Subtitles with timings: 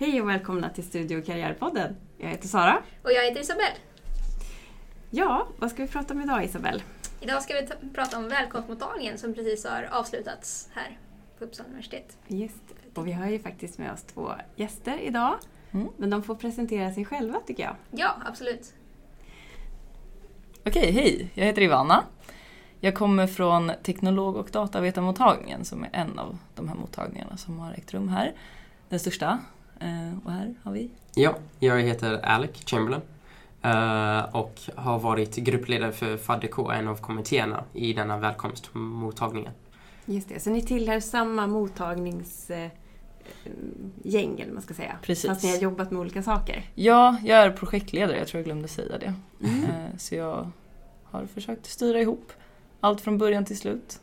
[0.00, 1.96] Hej och välkomna till Studio och Karriärpodden.
[2.18, 2.82] Jag heter Sara.
[3.02, 3.74] Och jag heter Isabelle.
[5.10, 6.82] Ja, vad ska vi prata om idag Isabelle?
[7.20, 10.98] Idag ska vi ta- prata om välkomstmottagningen som precis har avslutats här
[11.38, 12.18] på Uppsala universitet.
[12.26, 12.62] Just.
[12.94, 15.34] Och vi har ju faktiskt med oss två gäster idag.
[15.70, 15.88] Mm.
[15.96, 17.76] Men de får presentera sig själva tycker jag.
[17.90, 18.74] Ja, absolut.
[20.66, 21.30] Okej, hej!
[21.34, 22.04] Jag heter Ivana.
[22.80, 27.72] Jag kommer från teknolog och datavetarmottagningen som är en av de här mottagningarna som har
[27.72, 28.32] ägt rum här.
[28.88, 29.38] Den största.
[29.80, 30.90] Eh, Och här har vi...
[31.14, 33.02] Ja, jag heter Alec Chamberlain
[33.62, 39.52] eh, och har varit gruppledare för FADDK, en av kommittéerna i denna välkomstmottagningen.
[40.04, 42.70] Just det, så ni tillhör samma mottagningsgäng
[44.40, 44.96] eller man ska säga.
[45.02, 45.30] Precis.
[45.30, 46.70] Fast ni har jobbat med olika saker.
[46.74, 49.14] Ja, jag är projektledare, jag tror jag glömde säga det.
[49.44, 49.64] Mm.
[49.64, 50.50] Eh, Så jag
[51.04, 52.32] har försökt styra ihop
[52.80, 54.00] allt från början till slut.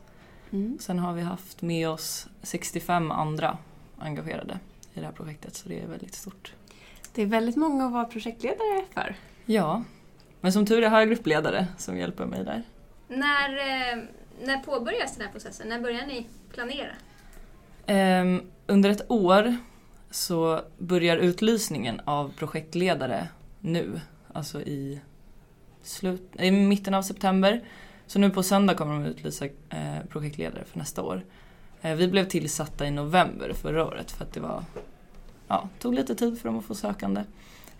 [0.50, 0.78] Mm.
[0.80, 3.58] Sen har vi haft med oss 65 andra
[3.98, 4.58] engagerade
[4.96, 6.52] i det här projektet så det är väldigt stort.
[7.14, 9.16] Det är väldigt många att vara projektledare för.
[9.46, 9.84] Ja,
[10.40, 12.62] men som tur är har jag gruppledare som hjälper mig där.
[13.08, 14.02] När, eh,
[14.42, 15.68] när påbörjas den här processen?
[15.68, 16.92] När börjar ni planera?
[17.86, 19.56] Ehm, under ett år
[20.10, 23.28] så börjar utlysningen av projektledare
[23.60, 24.00] nu,
[24.32, 25.00] alltså i,
[25.82, 27.64] slut, i mitten av september.
[28.06, 31.22] Så nu på söndag kommer de utlysa eh, projektledare för nästa år.
[31.86, 34.64] Eh, vi blev tillsatta i november förra året för att det var,
[35.48, 37.24] ja, tog lite tid för dem att få sökande.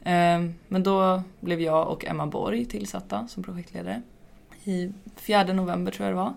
[0.04, 4.02] Ehm, men då blev jag och Emma Borg tillsatta som projektledare.
[4.64, 6.34] I 4 november tror jag det var.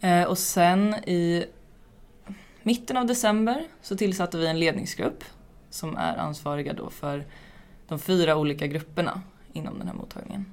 [0.00, 1.44] Eh, och sen i
[2.62, 5.24] mitten av december så tillsatte vi en ledningsgrupp
[5.70, 7.24] som är ansvariga då för
[7.88, 10.52] de fyra olika grupperna inom den här mottagningen.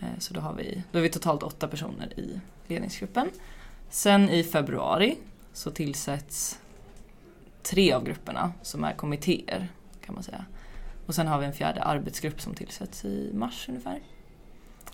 [0.00, 3.30] Eh, så då, har vi, då är vi totalt åtta personer i ledningsgruppen.
[3.94, 5.16] Sen i februari
[5.52, 6.58] så tillsätts
[7.62, 9.68] tre av grupperna som är kommittéer
[10.06, 10.44] kan man säga.
[11.06, 14.00] Och sen har vi en fjärde arbetsgrupp som tillsätts i mars ungefär.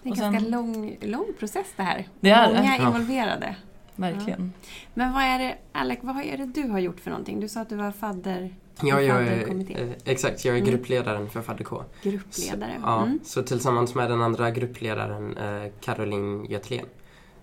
[0.03, 2.09] Det är en ganska sen- lång, lång process det här.
[2.21, 2.67] Det är Många det.
[2.83, 2.87] Ja.
[2.87, 3.57] involverade.
[3.97, 4.53] Verkligen.
[4.95, 7.41] Men vad är det, Alec, vad är det du har gjort för någonting?
[7.41, 9.49] Du sa att du var fadder, Ja, jag är,
[9.81, 10.71] eh, exakt, jag är Mm.
[10.71, 11.69] gruppledaren för FADDK.
[12.03, 12.73] gruppledare.
[12.77, 13.21] Så, ja, Mm.
[13.25, 16.87] så tillsammans med den andra gruppledaren, eh, Caroline Göthlén, eh,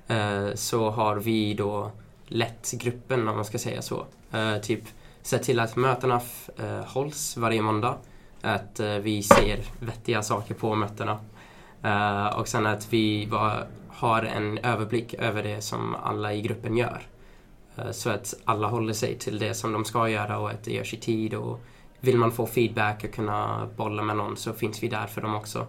[0.08, 1.92] Eh, så har vi då
[2.28, 4.06] lett gruppen, om man ska säga så.
[4.32, 4.84] Eh, typ
[5.22, 6.22] sett till att mötena
[6.58, 7.98] eh, hålls varje måndag.
[8.42, 11.20] Att vi ser vettiga saker på mötena.
[12.36, 17.02] Och sen att vi var, har en överblick över det som alla i gruppen gör.
[17.92, 20.94] Så att alla håller sig till det som de ska göra och att det görs
[20.94, 21.34] i tid.
[21.34, 21.60] Och
[22.00, 25.36] vill man få feedback och kunna bolla med någon så finns vi där för dem
[25.36, 25.68] också.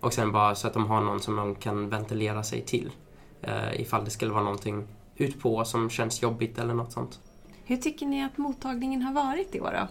[0.00, 2.90] Och sen bara så att de har någon som de kan ventilera sig till.
[3.42, 4.86] Eh, ifall det skulle vara någonting
[5.16, 7.20] utpå som känns jobbigt eller något sånt.
[7.64, 9.88] Hur tycker ni att mottagningen har varit i år då?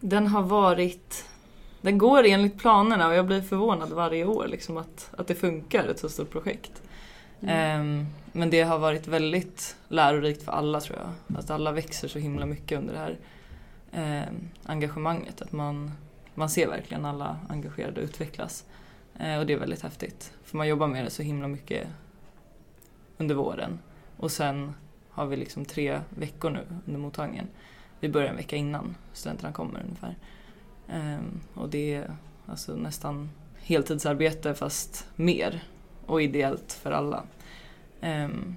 [0.00, 1.24] Den har varit...
[1.80, 5.88] Den går enligt planerna och jag blir förvånad varje år liksom att, att det funkar,
[5.88, 6.82] ett så stort projekt.
[7.40, 7.80] Mm.
[7.80, 11.38] Ehm, men det har varit väldigt lärorikt för alla tror jag.
[11.38, 13.18] Att alla växer så himla mycket under det här
[13.92, 15.42] ehm, engagemanget.
[15.42, 15.90] Att man,
[16.34, 18.64] man ser verkligen alla engagerade utvecklas.
[19.18, 20.32] Eh, och det är väldigt häftigt.
[20.44, 21.88] För man jobbar med det så himla mycket
[23.18, 23.78] under våren.
[24.16, 24.74] Och sen
[25.10, 27.48] har vi liksom tre veckor nu under mottagningen.
[28.00, 30.16] Vi börjar en vecka innan studenterna kommer ungefär.
[30.88, 32.16] Ehm, och det är
[32.46, 35.62] alltså nästan heltidsarbete fast mer
[36.06, 37.22] och ideellt för alla.
[38.00, 38.56] Ehm,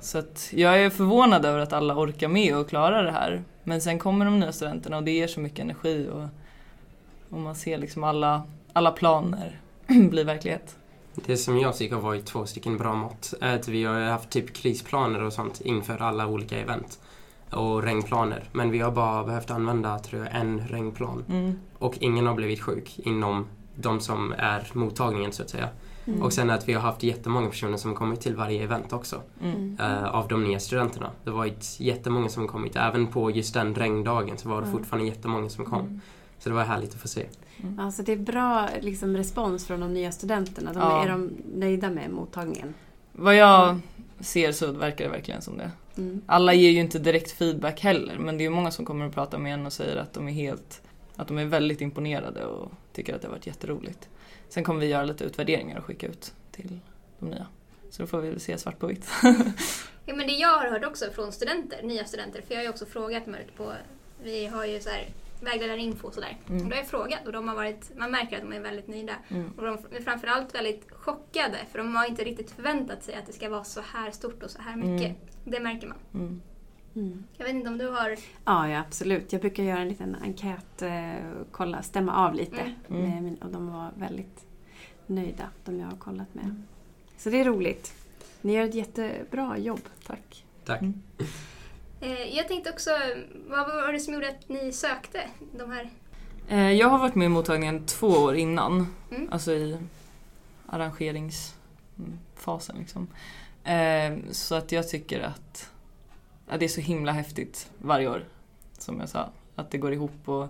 [0.00, 3.42] så att jag är förvånad över att alla orkar med och klarar det här.
[3.64, 6.28] Men sen kommer de nya studenterna och det ger så mycket energi och,
[7.30, 8.42] och man ser liksom alla,
[8.72, 10.76] alla planer bli verklighet.
[11.14, 14.30] Det som jag tycker har varit två stycken bra mått är att vi har haft
[14.30, 16.98] typ krisplaner och sånt inför alla olika event.
[17.50, 18.44] Och regnplaner.
[18.52, 21.24] Men vi har bara behövt använda, tror jag, en regnplan.
[21.28, 21.58] Mm.
[21.78, 23.46] Och ingen har blivit sjuk inom
[23.76, 25.68] de som är mottagningen så att säga.
[26.04, 26.22] Mm.
[26.22, 29.20] Och sen att vi har haft jättemånga personer som kommit till varje event också.
[29.42, 29.76] Mm.
[29.80, 31.10] eh, av de nya studenterna.
[31.24, 32.76] Det var ett jättemånga som kommit.
[32.76, 34.72] Även på just den regndagen så var det Ja.
[34.72, 35.80] fortfarande jättemånga som kom.
[35.80, 36.00] Mm.
[36.38, 37.26] Så det var härligt att få se.
[37.78, 40.72] Alltså det är bra liksom, respons från de nya studenterna.
[40.72, 41.04] De, Ja.
[41.04, 42.74] Är de nöjda med mottagningen?
[43.12, 43.80] Vad jag
[44.20, 45.70] ser så verkar det verkligen som det.
[45.96, 46.22] Mm.
[46.26, 49.14] Alla ger ju inte direkt feedback heller men det är ju många som kommer och
[49.14, 50.82] pratar med en och säger att de är helt
[51.16, 54.08] att de är väldigt imponerade och tycker att det har varit jätteroligt.
[54.48, 56.78] Sen kommer vi göra lite utvärderingar och skicka ut till
[57.18, 57.46] de nya.
[57.90, 59.08] Så då får vi väl se svart på vitt.
[60.06, 62.70] Ja, men det jag har hört också från studenter, nya studenter, för jag har ju
[62.70, 63.72] också frågat ute på,
[64.22, 65.08] vi har ju så här
[65.42, 66.36] vägledarinfo och sådär.
[66.48, 66.62] Mm.
[66.62, 68.88] Och då har jag frågat och de har varit, man märker att de är väldigt
[68.88, 69.14] nöjda.
[69.28, 69.52] Mm.
[69.56, 73.32] Och de är framförallt väldigt chockade för de har inte riktigt förväntat sig att det
[73.32, 75.06] ska vara så här stort och så här mycket.
[75.06, 75.16] Mm.
[75.44, 75.98] Det märker man.
[76.14, 76.40] Mm.
[76.94, 77.24] Mm.
[77.36, 78.16] Jag vet inte om du har...
[78.44, 79.32] Ja, ja, absolut.
[79.32, 81.12] Jag brukar göra en liten enkät, eh,
[81.50, 82.60] kolla, stämma av lite.
[82.60, 82.74] Mm.
[82.90, 83.10] Mm.
[83.10, 84.46] Med min, och de var väldigt
[85.06, 86.62] nöjda, de jag har kollat med.
[87.16, 87.94] Så det är roligt.
[88.40, 89.80] Ni gör ett jättebra jobb.
[90.06, 90.44] Tack.
[90.64, 90.82] Tack.
[92.02, 92.90] Eh, jag tänkte också,
[93.48, 95.20] vad var det som gjorde att ni sökte
[95.58, 95.90] de här?
[96.48, 98.86] Eh, Jag har varit med i mottagningen två år innan.
[99.10, 99.28] Mm.
[99.32, 99.78] Alltså i
[100.66, 103.08] arrangeringsfasen liksom.
[103.64, 105.70] Eh, Så att jag tycker att
[106.48, 108.24] ja, det är så himla häftigt varje år.
[108.78, 109.28] Som jag sa.
[109.56, 110.48] Att det går ihop och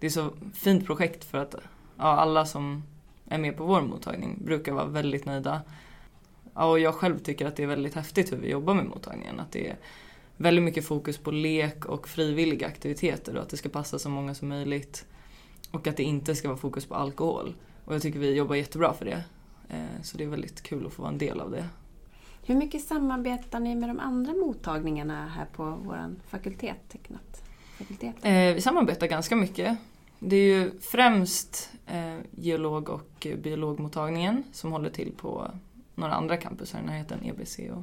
[0.00, 1.54] det är så fint projekt för att
[1.96, 2.82] ja, alla som
[3.28, 5.60] är med på vår mottagning brukar vara väldigt nöjda.
[6.54, 9.40] Ja, och jag själv tycker att det är väldigt häftigt hur vi jobbar med mottagningen.
[9.40, 9.76] Att det är
[10.40, 14.34] väldigt mycket fokus på lek och frivilliga aktiviteter och att det ska passa så många
[14.34, 15.06] som möjligt.
[15.70, 17.54] Och att det inte ska vara fokus på alkohol.
[17.84, 19.24] Och jag tycker vi jobbar jättebra för det.
[19.68, 21.66] Eh, Så det är väldigt kul att få vara en del av det.
[22.46, 27.42] Hur mycket samarbetar ni med de andra mottagningarna här på vår fakultet, tecknat?
[27.78, 28.14] Fakultet?
[28.22, 29.78] Eh, Vi samarbetar ganska mycket.
[30.18, 35.50] Det är ju främst eh, geolog och biologmottagningen som håller till på
[35.94, 37.82] några andra campus här i närheten, EBC och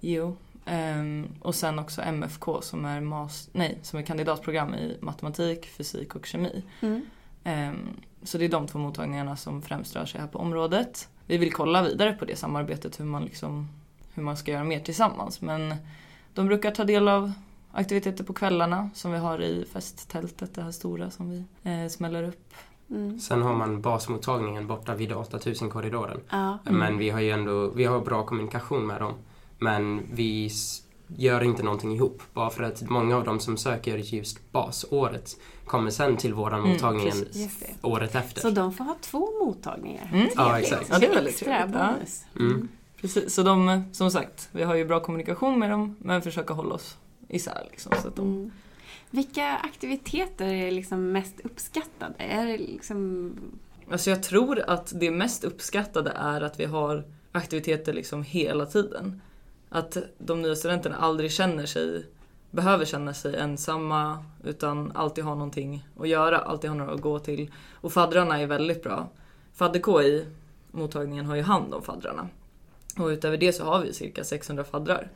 [0.00, 0.36] geo.
[0.66, 6.14] Ehm, och sen också MFK som är, mas- nej, som är kandidatprogram i matematik, fysik
[6.16, 6.62] och kemi.
[6.80, 7.06] Mm.
[7.44, 7.88] Ehm,
[8.22, 11.08] Så det är de två mottagningarna som främst rör sig här på området.
[11.26, 13.68] Vi vill kolla vidare på det samarbetet, hur man, liksom,
[14.14, 15.40] hur man ska göra mer tillsammans.
[15.40, 15.74] Men
[16.34, 17.32] de brukar ta del av
[17.72, 22.22] aktiviteter på kvällarna som vi har i festtältet, det här stora som vi eh, smäller
[22.22, 22.54] upp.
[22.90, 23.20] Mm.
[23.20, 26.20] Sen har man basmottagningen borta vid 8000-korridoren.
[26.30, 26.58] Ja.
[26.66, 26.78] Mm.
[26.78, 29.14] Men vi har ju ändå vi har bra kommunikation med dem.
[29.58, 30.50] Men vi
[31.06, 32.22] gör inte någonting ihop.
[32.32, 36.72] Bara för att många av dem som söker just basåret kommer sen till våran Mm,
[36.72, 37.12] mottagning
[37.82, 38.40] året efter.
[38.40, 40.10] Så de får ha två mottagningar.
[40.12, 40.28] Mm.
[40.36, 40.88] Ja, exakt.
[40.90, 41.76] Ja, det är väldigt trevligt.
[41.76, 41.92] Ja.
[41.92, 42.24] bonus.
[42.38, 42.68] Mm.
[43.00, 46.74] Precis, så de, som sagt, vi har ju bra kommunikation med dem men försöker hålla
[46.74, 46.96] oss
[47.28, 47.66] isär.
[47.70, 48.50] Liksom, så att de, Mm.
[49.10, 52.14] Vilka aktiviteter är liksom mest uppskattade?
[52.18, 53.32] Är det liksom...
[53.92, 59.20] Alltså jag tror att det mest uppskattade är att vi har aktiviteter liksom hela tiden.
[59.68, 62.06] Att de nya studenterna aldrig känner sig,
[62.50, 67.18] behöver känna sig ensamma utan alltid har någonting att göra, alltid har några att gå
[67.18, 67.50] till.
[67.74, 69.08] Och faddrarna är väldigt bra.
[69.58, 70.26] Fadder-KI,
[70.70, 72.28] mottagningen, har ju hand om faddrarna.
[72.98, 75.10] Och utöver det så har vi cirka 600 faddrar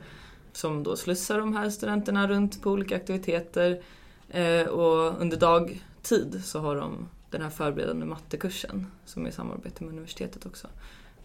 [0.53, 3.81] som då slussar de här studenterna runt på olika aktiviteter.
[4.29, 9.83] Eh, och under dagtid så har de den här förberedande mattekursen som är i samarbete
[9.83, 10.67] med universitetet också.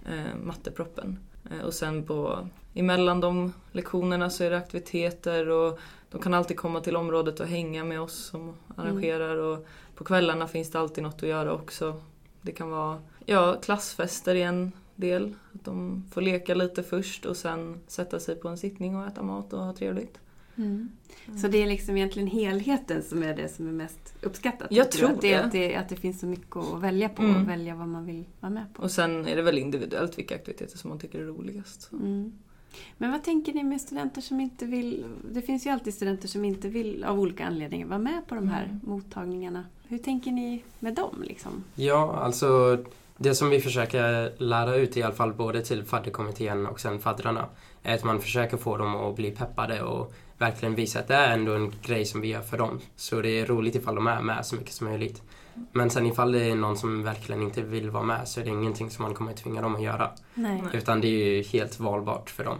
[0.08, 1.18] Eh, matteproppen.
[1.50, 5.78] Eh, och sen på, emellan de lektionerna så är det aktiviteter och
[6.10, 10.48] de kan alltid komma till området och hänga med oss som arrangerar och på kvällarna
[10.48, 12.00] finns det alltid något att göra också.
[12.42, 15.34] Det kan vara ja, klassfester i en del.
[15.54, 19.22] Att de får leka lite först och sen sätta sig på en sittning och äta
[19.22, 20.18] mat och ha trevligt.
[20.58, 20.88] Mm.
[21.36, 24.68] Så det är liksom egentligen helheten som är det som är mest uppskattat?
[24.70, 25.28] Jag tror att det.
[25.36, 25.44] det.
[25.44, 25.76] Att det.
[25.76, 27.42] Att det finns så mycket att välja på Mm.
[27.42, 28.82] och välja vad man vill vara med på.
[28.82, 31.90] Och sen är det väl individuellt vilka aktiviteter som man tycker är roligast.
[31.92, 32.32] Mm.
[32.98, 35.04] Men vad tänker ni med studenter som inte vill...
[35.32, 38.48] Det finns ju alltid studenter som inte vill av olika anledningar vara med på de
[38.48, 38.80] här Mm.
[38.82, 39.64] mottagningarna.
[39.88, 41.22] Hur tänker ni med dem?
[41.26, 41.64] Liksom?
[41.74, 42.78] Ja, alltså
[43.16, 47.46] det som vi försöker lära ut i alla fall både till fadderkommittén och sen faddrarna
[47.82, 51.32] är att man försöker få dem att bli peppade och verkligen visa att det är
[51.32, 52.80] ändå en grej som vi gör för dem.
[52.96, 55.22] Så det är roligt ifall de är med så mycket som möjligt.
[55.72, 58.50] Men sen ifall det är någon som verkligen inte vill vara med så är det
[58.50, 60.10] ingenting som man kommer att tvinga dem att göra.
[60.34, 60.62] Nej.
[60.72, 62.58] Utan det är ju helt valbart för dem.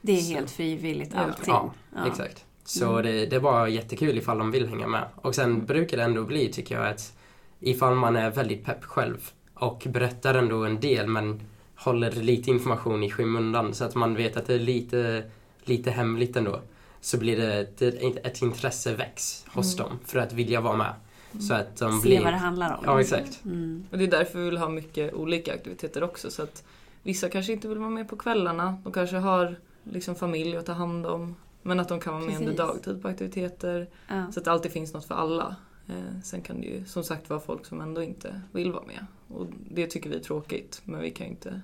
[0.00, 1.20] Det är Så- helt frivilligt Ja.
[1.20, 1.54] allting.
[1.94, 2.44] Ja, Exakt.
[2.64, 3.02] Så Mm.
[3.02, 5.04] det, det är bara jättekul ifall de vill hänga med.
[5.16, 7.12] Och sen brukar det ändå bli, tycker jag, att
[7.60, 11.40] ifall man är väldigt pepp själv och berättar ändå en del men
[11.74, 15.24] håller lite information i skymundan så att man vet att det är lite,
[15.64, 16.60] lite hemligt ändå.
[17.08, 19.88] Så blir det ett, ett, intresse väcks hos Mm.
[19.88, 20.94] dem för att vilja vara med.
[21.40, 22.24] Så att de Se blir...
[22.24, 22.84] vad det handlar om.
[22.84, 23.44] Ja, exakt.
[23.44, 23.84] Mm.
[23.90, 26.30] Och det är därför vi vill ha mycket olika aktiviteter också.
[26.30, 26.64] Så att
[27.02, 28.78] vissa kanske inte vill vara med på kvällarna.
[28.84, 31.36] De kanske har liksom familj att ta hand om.
[31.62, 33.88] Men att de kan vara med under dagtid på aktiviteter.
[34.08, 34.32] Ja.
[34.32, 35.56] Så att det alltid finns något för alla.
[35.88, 39.06] Eh, sen kan det ju som sagt vara folk som ändå inte vill vara med.
[39.28, 40.80] Och det tycker vi är tråkigt.
[40.84, 41.60] Men vi kan ju inte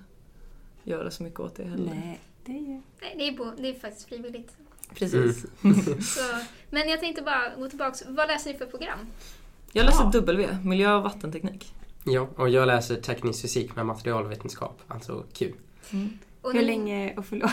[0.83, 1.93] göra så mycket åt det heller.
[2.05, 2.81] Nej, det är ju...
[3.01, 4.57] Nej, det är, på, det är faktiskt frivilligt.
[4.93, 5.41] Precis.
[6.15, 6.21] Så,
[6.69, 7.97] men jag tänkte bara gå tillbaka.
[8.07, 8.99] Vad läser ni för program?
[9.71, 10.11] Jag läser Ja.
[10.13, 11.73] W, miljö och vattenteknik.
[12.03, 15.53] Ja, och jag läser teknisk fysik med materialvetenskap, alltså Q.
[16.41, 17.51] Och Hur ni- länge, och förlåt,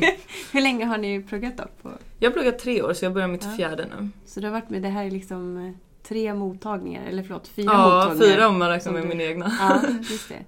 [0.52, 1.82] hur länge har ni pluggat upp?
[1.82, 1.90] På?
[2.18, 3.56] Jag har pluggat tre år så jag börjar mitt Ja.
[3.56, 4.08] fjärde nu.
[4.26, 5.72] Så du har varit med, det här är liksom eh,
[6.08, 8.34] tre mottagningar, eller förlåt, fyra ja, mottagningar?
[8.34, 9.52] fyra om man räknar med du- min egna.
[9.60, 10.44] Ja, just det.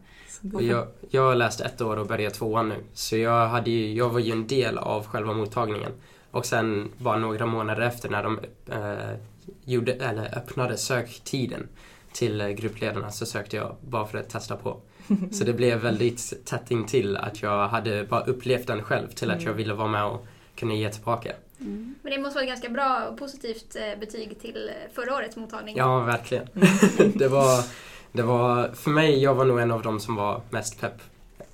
[0.65, 2.77] Jag, jag har läst ett år och börjat tvåan nu.
[2.95, 5.93] Så jag, hade ju, jag var ju en del av själva mottagningen.
[6.37, 8.39] Och sen bara några månader efter när de
[8.73, 9.17] eh,
[9.65, 11.69] gjorde, eller öppnade söktiden
[12.13, 14.81] till eh, gruppledarna så sökte jag bara för att testa på.
[15.33, 19.31] Så det blev väldigt tätt in till att jag hade bara upplevt den själv till
[19.31, 19.57] att jag Mm.
[19.57, 21.33] ville vara med och kunna ge tillbaka.
[21.61, 21.95] Mm.
[22.03, 25.37] Men det måste vara ett ganska bra och positivt eh, betyg till eh, förra årets
[25.37, 25.77] mottagning.
[25.77, 26.47] Ja, verkligen.
[27.15, 27.65] det, var,
[28.13, 31.01] det var, för mig, jag var nog en av dem som var mest pepp,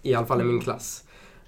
[0.03, 1.05] i alla fall i min klass,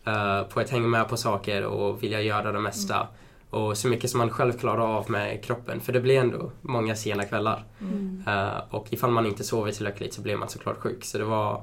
[0.07, 3.09] eh, på att hänga med på saker och vilja göra det mesta.
[3.51, 6.97] Och så mycket som man själv klarar av med kroppen, för det blir ändå många
[6.97, 7.65] sena kvällar.
[7.81, 8.23] Mm.
[8.27, 11.05] Eh, och ifall man inte sover tillräckligt så blir man såklart sjuk.
[11.05, 11.63] Så det var,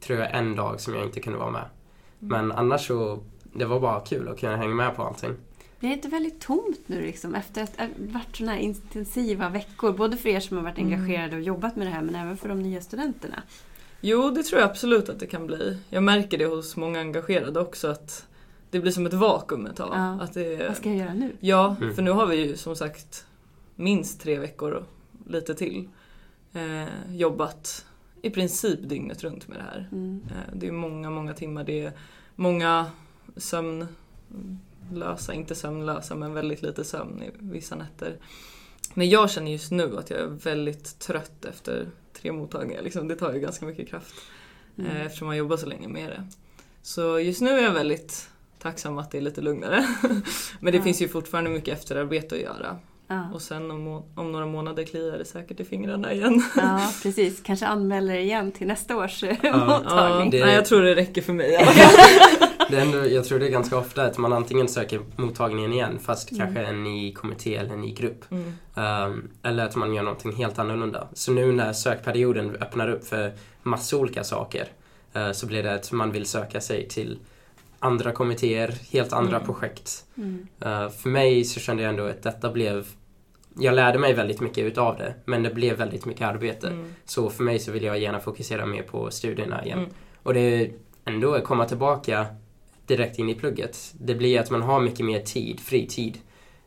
[0.00, 1.64] tror jag, en dag som jag inte kunde vara med.
[2.18, 5.30] Men annars så, det var bara kul att kunna hänga med på allting.
[5.78, 9.92] Blir det inte väldigt tomt nu liksom, efter att det varit sådana här intensiva veckor?
[9.92, 10.92] Både för er som har varit Mm.
[10.92, 13.42] engagerade och jobbat med det här men även för de nya studenterna.
[14.04, 15.78] Jo, det tror jag absolut att det kan bli.
[15.90, 18.26] Jag märker det hos många engagerade också att
[18.70, 19.90] det blir som ett vakuum ett tag.
[19.92, 20.20] Ja.
[20.20, 21.32] Att det, Vad ska jag göra nu?
[21.40, 21.94] Ja, Mm.
[21.94, 23.26] för nu har vi ju som sagt
[23.76, 24.84] minst tre veckor och
[25.26, 25.88] lite till
[26.52, 27.86] eh, jobbat
[28.22, 29.88] i princip dygnet runt med det här.
[29.92, 30.20] Mm.
[30.30, 31.64] Eh, det är många, många timmar.
[31.64, 31.92] Det är
[32.36, 32.86] många
[33.36, 38.16] sömnlösa, inte sömnlösa, men väldigt lite sömn i vissa nätter.
[38.94, 41.86] Men jag känner just nu att jag är väldigt trött efter
[42.22, 42.82] tre mottagningar.
[42.82, 44.14] Liksom, det tar ju ganska mycket kraft
[44.78, 45.06] eh, Mm.
[45.06, 46.24] eftersom man jobbar så länge med det.
[46.82, 48.28] Så just nu är jag väldigt
[48.62, 49.86] tacksam att det är lite lugnare.
[50.60, 50.84] Men det Ja.
[50.84, 52.76] finns ju fortfarande mycket efterarbete att göra.
[53.08, 53.30] Ja.
[53.34, 56.42] Och sen om, om några månader kliar det säkert i fingrarna igen.
[56.56, 57.40] ja, precis.
[57.42, 59.66] Kanske anmäler igen till nästa års eh, Ja.
[59.66, 60.30] mottagning.
[60.30, 61.58] det- Nej, jag tror det räcker för mig.
[62.70, 65.98] Det är ändå, jag tror det är ganska ofta att man antingen söker mottagningen igen
[66.02, 66.40] fast Mm.
[66.46, 68.24] kanske en ny kommitté eller en ny grupp.
[68.30, 68.52] Mm.
[69.10, 71.08] Um, eller att man gör någonting helt annorlunda.
[71.12, 74.68] Så nu när sökperioden öppnar upp för massa olika saker
[75.12, 77.18] eh, så blir det att man vill söka sig till
[77.78, 79.46] andra kommittéer, helt andra Mm.
[79.46, 80.04] projekt.
[80.60, 82.86] Eh, för mig så kände jag ändå att detta blev
[83.58, 86.66] jag lärde mig väldigt mycket utav det men det blev väldigt mycket arbete.
[86.68, 86.94] Mm.
[87.04, 89.78] Så för mig så vill jag gärna fokusera mer på studierna igen.
[89.78, 89.90] Mm.
[90.22, 90.70] Och det är
[91.04, 92.26] ändå att komma tillbaka
[92.86, 93.94] direkt in i plugget.
[94.00, 96.18] Det blir att man har mycket mer tid, fritid.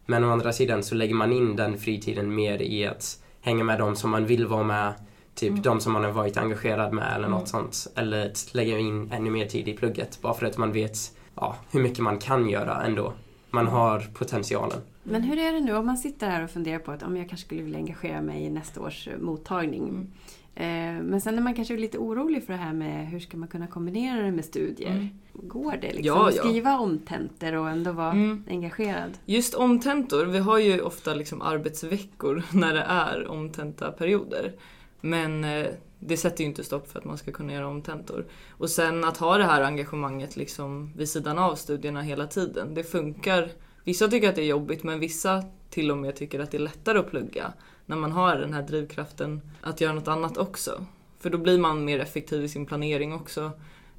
[0.05, 3.79] Men å andra sidan så lägger man in den fritiden mer i att hänga med
[3.79, 4.93] de som man vill vara med.
[5.36, 5.62] Typ Mm.
[5.62, 7.39] de som man har varit engagerad med eller Mm.
[7.39, 7.88] något sånt.
[7.95, 10.22] Eller att lägga in ännu mer tid i plugget.
[10.22, 10.98] Bara för att man vet
[11.36, 13.13] ja, hur mycket man kan göra ändå.
[13.50, 14.79] Man har potentialen.
[15.03, 17.29] Men hur är det nu om man sitter här och funderar på att om jag
[17.29, 19.84] kanske skulle vilja engagera mig i nästa års eh, mottagning.
[19.89, 20.12] Mm.
[20.58, 20.66] Eh,
[21.04, 23.68] Men sen är man kanske lite orolig för det här med hur ska man kunna
[23.68, 24.92] kombinera det med studier.
[24.92, 25.08] Mm.
[25.34, 26.44] Går det liksom Ja, att ja.
[26.44, 28.44] skriva omtentor och ändå vara Mm.
[28.50, 29.12] engagerad?
[29.26, 34.54] Just omtentor, vi har ju ofta liksom arbetsveckor när det är omtentaperioder.
[35.02, 35.66] Men eh,
[36.00, 38.26] det sätter ju inte stopp för att man ska kunna göra omtentor.
[38.50, 42.74] Och sen att ha det här engagemanget liksom vid sidan av studierna hela tiden.
[42.74, 43.50] Det funkar.
[43.84, 46.62] Vissa tycker att det är jobbigt men vissa till och med tycker att det är
[46.62, 47.54] lättare att plugga
[47.86, 50.86] när man har den här drivkraften att göra något annat också.
[51.20, 53.51] För då blir man mer effektiv i sin planering också.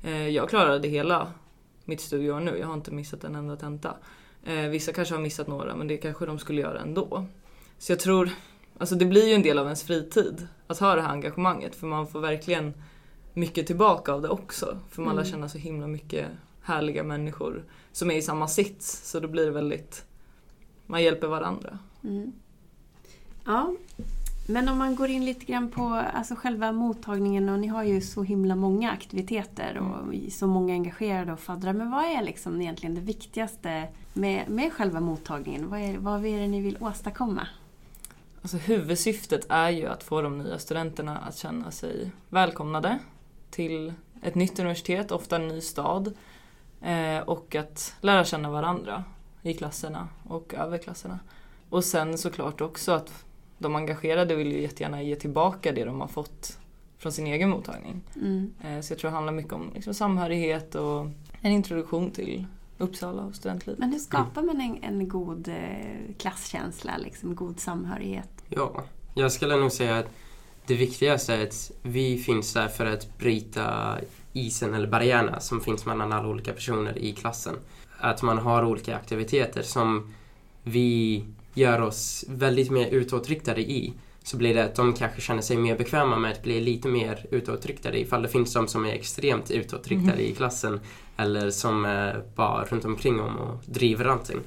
[0.02, 1.32] Eh, jag klarade hela
[1.84, 3.94] mitt studieår nu, jag har inte missat en enda tenta.
[4.44, 7.26] Eh, vissa kanske har missat några men det kanske de skulle göra ändå.
[7.78, 8.30] Så jag tror,
[8.78, 11.86] alltså det blir ju en del av ens fritid att ha det här engagemanget för
[11.86, 12.74] man får verkligen
[13.32, 14.78] mycket tillbaka av det också.
[14.90, 15.32] För man lär Mm.
[15.32, 16.26] känna så himla mycket
[16.62, 20.04] härliga människor som är i samma sits så då blir det väldigt,
[20.86, 21.78] man hjälper varandra.
[22.04, 22.32] Mm.
[23.46, 23.72] Ja,
[24.46, 28.00] men om man går in lite grann på alltså själva mottagningen och ni har ju
[28.00, 31.72] så himla många aktiviteter och så många engagerade och faddrar.
[31.72, 35.70] Men vad är liksom egentligen det viktigaste med, med själva mottagningen?
[35.70, 37.48] Vad är, vad är det ni vill åstadkomma?
[38.42, 42.98] Alltså huvudsyftet är ju att få de nya studenterna att känna sig välkomnade
[43.50, 46.14] till ett nytt universitet, ofta en ny stad.
[46.82, 49.04] Eh, och att lära känna varandra
[49.42, 51.18] i klasserna och över klasserna.
[51.70, 53.25] Och sen såklart också att
[53.58, 56.58] de engagerade vill ju jättegärna ge tillbaka det de har fått
[56.98, 58.02] från sin egen mottagning.
[58.16, 58.54] Mm.
[58.64, 61.06] Eh, så jag tror det handlar mycket om liksom, samhörighet och
[61.40, 62.46] en introduktion till
[62.78, 63.78] Uppsala och studentlivet.
[63.78, 68.28] Men hur skapar man en, en god eh, klasskänsla, liksom, god samhörighet?
[68.48, 68.84] Ja,
[69.14, 70.06] jag skulle nog säga att
[70.66, 73.96] det viktigaste är att vi finns där för att bryta
[74.32, 77.54] isen eller barriärerna som finns mellan alla olika personer i klassen.
[77.98, 80.14] Att man har olika aktiviteter som
[80.62, 81.24] vi
[81.56, 83.92] gör oss väldigt mer utåtriktade i.
[84.22, 87.26] Så blir det att de kanske känner sig mer bekväma med att bli lite mer
[87.30, 90.80] utåtriktade ifall det finns de som är extremt utåtriktade i klassen
[91.16, 94.40] eller som är bara runt omkring om och driver allting.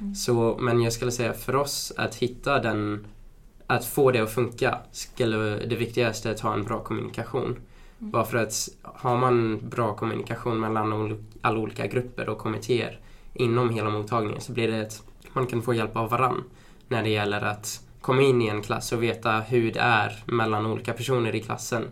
[0.00, 0.14] Mm.
[0.14, 3.06] Så, men jag skulle säga för oss att hitta den
[3.66, 7.44] att få det att funka skulle det viktigaste att ha en bra kommunikation.
[7.44, 8.10] Mm.
[8.10, 13.00] Bara för att har man bra kommunikation mellan alla olika grupper och kommittéer
[13.34, 16.44] inom hela mottagningen så blir det att man kan få hjälp av varann
[16.88, 20.66] när det gäller att komma in i en klass och veta hur det är mellan
[20.66, 21.88] olika personer i klassen.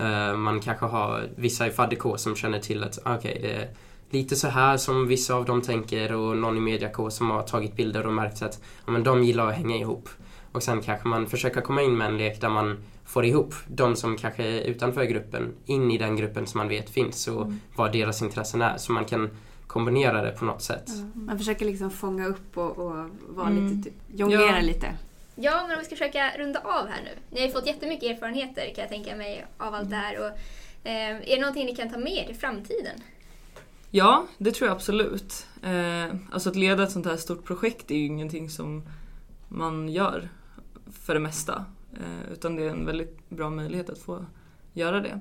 [0.00, 3.68] Eh, man kanske har vissa i fadderk som känner till att okej, okay, det är
[4.10, 7.76] lite så här som vissa av dem tänker och någon i mediak som har tagit
[7.76, 10.08] bilder och märkt att ja, men de gillar att hänga ihop.
[10.52, 13.96] Och sen kanske man försöker komma in med en lek där man får ihop de
[13.96, 17.60] som kanske är utanför gruppen in i den gruppen som man vet finns och mm.
[17.76, 18.76] vad deras intressen är.
[18.76, 19.30] Så man kan
[19.72, 20.88] kombinera det på något sätt.
[20.88, 21.12] Mm.
[21.14, 23.68] Man försöker liksom fånga upp och, och vara mm.
[23.68, 24.60] lite, typ, jonglera ja.
[24.60, 24.94] lite.
[25.34, 27.10] Ja, men om vi ska försöka runda av här nu.
[27.30, 30.18] Ni har ju fått jättemycket erfarenheter kan jag tänka mig av allt det här.
[30.18, 30.26] Och,
[30.88, 33.00] eh, är det någonting ni kan ta med er till framtiden?
[33.90, 35.46] Ja, det tror jag absolut.
[35.62, 38.82] Eh, alltså att leda ett sånt här stort projekt är ju ingenting som
[39.48, 40.28] man gör
[40.92, 41.64] för det mesta.
[41.92, 44.26] Eh, utan det är en väldigt bra möjlighet att få
[44.72, 45.20] göra det.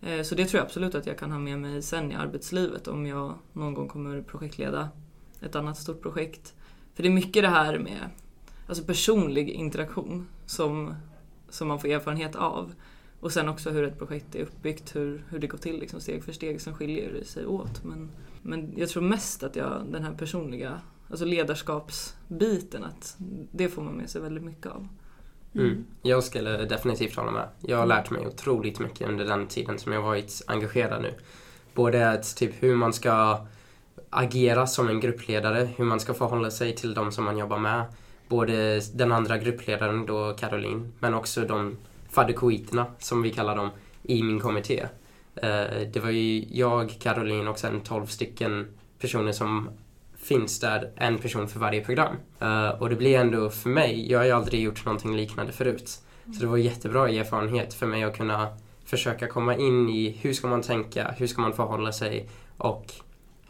[0.00, 2.88] Eh, så det tror jag absolut att jag kan ha med mig sen i arbetslivet
[2.88, 4.88] om jag någon gång kommer projektleda
[5.40, 6.54] ett annat stort projekt.
[6.94, 8.10] För det är mycket det här med
[8.66, 10.94] alltså personlig interaktion som,
[11.48, 12.74] som man får erfarenhet av.
[13.20, 16.24] Och sen också hur ett projekt är uppbyggt, hur, hur det går till liksom steg
[16.24, 17.84] för steg som skiljer sig åt.
[17.84, 18.10] Men,
[18.42, 23.16] men jag tror mest att jag, den här personliga alltså ledarskapsbiten, att
[23.52, 24.88] det får man med sig väldigt mycket av.
[25.56, 25.66] Mm.
[25.66, 25.84] mm.
[26.02, 27.48] Jag skulle definitivt hålla med.
[27.60, 31.14] Jag har lärt mig otroligt mycket under den tiden som jag varit engagerad nu.
[31.74, 33.46] Både att typ hur man ska
[34.10, 37.84] agera som en gruppledare, hur man ska förhålla sig till de som man jobbar med.
[38.28, 41.76] Både den andra gruppledaren då, Caroline, men också de
[42.10, 43.70] fadderkoiterna som vi kallar dem
[44.02, 44.86] i min kommitté.
[45.36, 48.66] Eh, det var ju jag, Caroline och sen 12 stycken
[48.98, 49.68] personer som
[50.28, 52.16] finns där en person för varje program.
[52.42, 56.00] Uh, och det blir ändå för mig, jag har ju aldrig gjort någonting liknande förut.
[56.24, 58.48] Så det var jättebra erfarenhet för mig att kunna
[58.84, 62.92] försöka komma in i hur ska man tänka, hur ska man förhålla sig och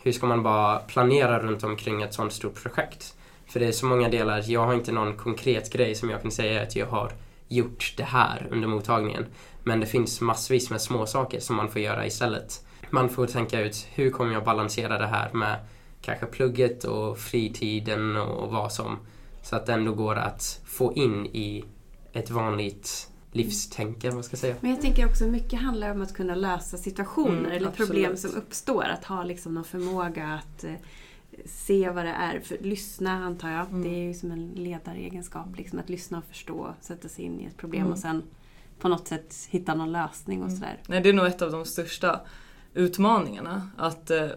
[0.03, 3.15] hur ska man bara planera runt omkring ett sånt stort projekt.
[3.47, 6.31] För det är så många delar, jag har inte någon konkret grej som jag kan
[6.31, 7.13] säga att jag har
[7.49, 9.27] gjort det här under mottagningen.
[9.65, 12.65] Men det finns massvis med små saker som man får göra istället.
[12.91, 15.57] Man får tänka ut hur kommer jag balansera det här med
[16.07, 18.99] kanske plugget och fritiden och vad som.
[19.43, 21.65] Så att det ändå går att få in i
[22.13, 24.55] ett vanligt livstänke, vad ska jag säga.
[24.61, 27.89] Men jag tänker också mycket handlar om att kunna lösa situationer mm, eller absolut.
[27.89, 28.85] problem som uppstår.
[28.85, 30.73] Att ha liksom någon förmåga att eh,
[31.45, 32.41] se vad det är.
[32.41, 33.69] För, lyssna antar jag.
[33.69, 33.83] Mm.
[33.83, 35.57] Det är ju som en ledaregenskap.
[35.57, 37.93] Liksom, att lyssna och förstå, sätta sig in i ett problem mm.
[37.93, 38.23] och sen
[38.79, 40.59] på något sätt hitta någon lösning och mm.
[40.59, 40.81] sådär.
[40.89, 42.21] Nej, det är nog ett av de största
[42.75, 43.71] utmaningarna.
[43.77, 44.29] Att eh,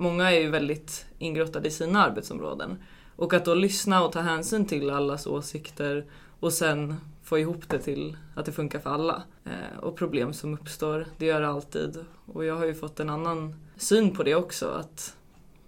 [0.00, 2.78] många är ju väldigt ingrottade i sina arbetsområden.
[3.16, 6.04] Och att då lyssna och ta hänsyn till allas åsikter
[6.40, 9.22] och sen få ihop det till att det funkar för alla.
[9.44, 12.04] Eh, och problem som uppstår, det gör det alltid.
[12.26, 15.16] Och jag har ju fått en annan syn på det också, att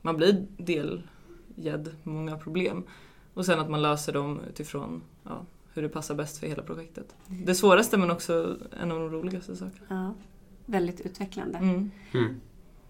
[0.02, 2.84] man blir delgedd många problem.
[3.34, 7.14] Och sen att man löser dem utifrån ja, hur det passar bäst för hela projektet.
[7.26, 9.86] Det svåraste men också en av de roligaste sakerna.
[9.88, 10.14] Ja,
[10.66, 11.58] väldigt utvecklande.
[11.58, 11.90] Mm.
[12.12, 12.40] Mm.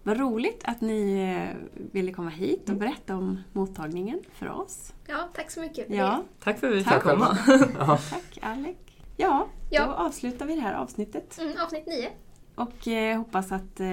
[0.03, 2.79] Vad roligt att ni eh, ville komma hit och mm.
[2.79, 4.93] berätta om mottagningen för oss.
[5.07, 6.05] Ja, tack så mycket för ja.
[6.05, 6.43] det.
[6.43, 7.37] Tack för att vi fick komma.
[8.09, 8.77] tack Alec.
[9.17, 11.39] Ja, ja, då avslutar vi det här avsnittet.
[11.41, 12.09] Mm, avsnitt nio.
[12.55, 13.87] Och eh, hoppas att eh,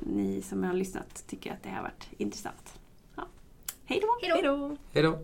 [0.00, 2.78] ni som har lyssnat tycker att det har varit intressant.
[3.16, 3.22] Ja.
[3.84, 4.26] Hej då!
[4.92, 5.18] Hej då!